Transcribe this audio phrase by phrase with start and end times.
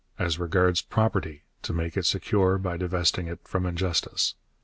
[0.17, 4.33] As regards property, to make it secure by divesting it from injustice.